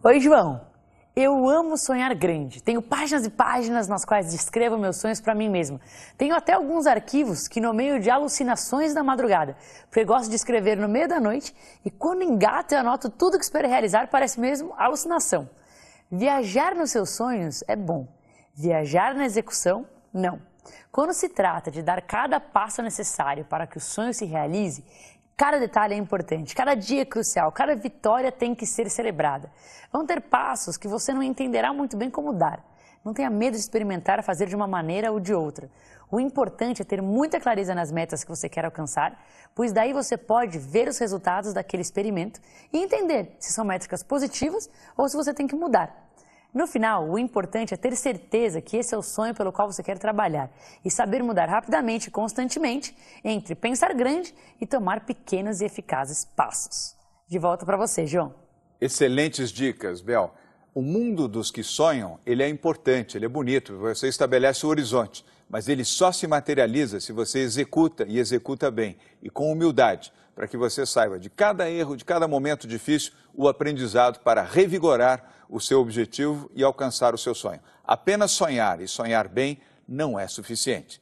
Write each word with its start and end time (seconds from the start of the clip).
Oi, 0.00 0.20
João. 0.20 0.60
Eu 1.16 1.48
amo 1.48 1.76
sonhar 1.76 2.14
grande. 2.14 2.62
Tenho 2.62 2.80
páginas 2.80 3.26
e 3.26 3.30
páginas 3.30 3.88
nas 3.88 4.04
quais 4.04 4.30
descrevo 4.30 4.78
meus 4.78 4.98
sonhos 4.98 5.20
para 5.20 5.34
mim 5.34 5.48
mesmo. 5.48 5.80
Tenho 6.16 6.36
até 6.36 6.52
alguns 6.52 6.86
arquivos 6.86 7.48
que 7.48 7.60
nomeio 7.60 7.98
de 7.98 8.08
alucinações 8.08 8.94
da 8.94 9.02
madrugada, 9.02 9.56
porque 9.90 10.04
gosto 10.04 10.30
de 10.30 10.36
escrever 10.36 10.76
no 10.76 10.88
meio 10.88 11.08
da 11.08 11.18
noite 11.18 11.52
e 11.84 11.90
quando 11.90 12.22
engato 12.22 12.74
e 12.74 12.76
anoto 12.76 13.10
tudo 13.10 13.36
que 13.36 13.44
espero 13.44 13.66
realizar, 13.66 14.06
parece 14.06 14.38
mesmo 14.38 14.72
alucinação. 14.78 15.50
Viajar 16.08 16.76
nos 16.76 16.92
seus 16.92 17.10
sonhos 17.10 17.64
é 17.66 17.74
bom. 17.74 18.06
Viajar 18.54 19.16
na 19.16 19.24
execução, 19.24 19.84
não. 20.14 20.40
Quando 20.92 21.12
se 21.12 21.28
trata 21.28 21.72
de 21.72 21.82
dar 21.82 22.02
cada 22.02 22.38
passo 22.38 22.82
necessário 22.82 23.44
para 23.44 23.66
que 23.66 23.78
o 23.78 23.80
sonho 23.80 24.14
se 24.14 24.24
realize, 24.24 24.84
Cada 25.38 25.56
detalhe 25.60 25.94
é 25.94 25.96
importante, 25.96 26.52
cada 26.52 26.74
dia 26.74 27.02
é 27.02 27.04
crucial, 27.04 27.52
cada 27.52 27.76
vitória 27.76 28.32
tem 28.32 28.56
que 28.56 28.66
ser 28.66 28.90
celebrada. 28.90 29.48
Vão 29.92 30.04
ter 30.04 30.20
passos 30.20 30.76
que 30.76 30.88
você 30.88 31.14
não 31.14 31.22
entenderá 31.22 31.72
muito 31.72 31.96
bem 31.96 32.10
como 32.10 32.32
dar. 32.32 32.60
Não 33.04 33.14
tenha 33.14 33.30
medo 33.30 33.54
de 33.54 33.60
experimentar 33.60 34.20
fazer 34.24 34.48
de 34.48 34.56
uma 34.56 34.66
maneira 34.66 35.12
ou 35.12 35.20
de 35.20 35.32
outra. 35.32 35.70
O 36.10 36.18
importante 36.18 36.82
é 36.82 36.84
ter 36.84 37.00
muita 37.00 37.38
clareza 37.38 37.72
nas 37.72 37.92
metas 37.92 38.24
que 38.24 38.30
você 38.30 38.48
quer 38.48 38.64
alcançar, 38.64 39.16
pois 39.54 39.72
daí 39.72 39.92
você 39.92 40.16
pode 40.16 40.58
ver 40.58 40.88
os 40.88 40.98
resultados 40.98 41.54
daquele 41.54 41.82
experimento 41.82 42.40
e 42.72 42.78
entender 42.78 43.36
se 43.38 43.52
são 43.52 43.64
métricas 43.64 44.02
positivas 44.02 44.68
ou 44.96 45.08
se 45.08 45.16
você 45.16 45.32
tem 45.32 45.46
que 45.46 45.54
mudar. 45.54 46.07
No 46.52 46.66
final, 46.66 47.08
o 47.08 47.18
importante 47.18 47.74
é 47.74 47.76
ter 47.76 47.94
certeza 47.94 48.60
que 48.62 48.76
esse 48.76 48.94
é 48.94 48.98
o 48.98 49.02
sonho 49.02 49.34
pelo 49.34 49.52
qual 49.52 49.70
você 49.70 49.82
quer 49.82 49.98
trabalhar 49.98 50.50
e 50.82 50.90
saber 50.90 51.22
mudar 51.22 51.46
rapidamente 51.46 52.08
e 52.08 52.10
constantemente 52.10 52.96
entre 53.22 53.54
pensar 53.54 53.92
grande 53.92 54.34
e 54.58 54.66
tomar 54.66 55.04
pequenos 55.04 55.60
e 55.60 55.66
eficazes 55.66 56.24
passos. 56.24 56.96
De 57.28 57.38
volta 57.38 57.66
para 57.66 57.76
você, 57.76 58.06
João. 58.06 58.34
Excelentes 58.80 59.50
dicas, 59.50 60.00
Bel. 60.00 60.34
O 60.78 60.80
mundo 60.80 61.26
dos 61.26 61.50
que 61.50 61.64
sonham, 61.64 62.20
ele 62.24 62.40
é 62.40 62.48
importante, 62.48 63.18
ele 63.18 63.24
é 63.24 63.28
bonito, 63.28 63.76
você 63.78 64.06
estabelece 64.06 64.64
o 64.64 64.68
horizonte, 64.68 65.24
mas 65.50 65.68
ele 65.68 65.84
só 65.84 66.12
se 66.12 66.24
materializa 66.28 67.00
se 67.00 67.10
você 67.10 67.40
executa 67.40 68.06
e 68.06 68.16
executa 68.16 68.70
bem 68.70 68.96
e 69.20 69.28
com 69.28 69.50
humildade, 69.50 70.12
para 70.36 70.46
que 70.46 70.56
você 70.56 70.86
saiba 70.86 71.18
de 71.18 71.28
cada 71.28 71.68
erro, 71.68 71.96
de 71.96 72.04
cada 72.04 72.28
momento 72.28 72.68
difícil, 72.68 73.12
o 73.34 73.48
aprendizado 73.48 74.20
para 74.20 74.40
revigorar 74.40 75.44
o 75.50 75.58
seu 75.58 75.80
objetivo 75.80 76.48
e 76.54 76.62
alcançar 76.62 77.12
o 77.12 77.18
seu 77.18 77.34
sonho. 77.34 77.58
Apenas 77.82 78.30
sonhar 78.30 78.80
e 78.80 78.86
sonhar 78.86 79.26
bem 79.26 79.58
não 79.88 80.16
é 80.16 80.28
suficiente. 80.28 81.00